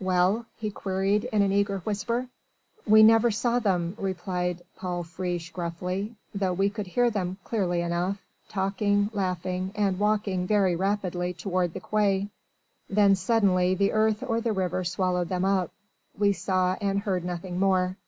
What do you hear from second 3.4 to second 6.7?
them," replied Paul Friche gruffly, "though we